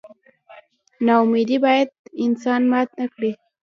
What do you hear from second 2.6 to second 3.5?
مات نه کړي.